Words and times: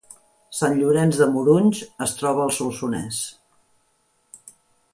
Sant 0.59 0.77
Llorenç 0.77 1.19
de 1.19 1.27
Morunys 1.35 1.81
es 2.07 2.15
troba 2.21 2.43
al 2.47 2.55
Solsonès 2.57 3.21